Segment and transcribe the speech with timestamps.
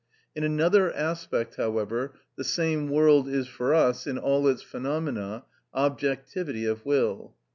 [0.35, 6.65] In another aspect, however, the same world is for us, in all its phenomena, objectivity
[6.65, 7.35] of will.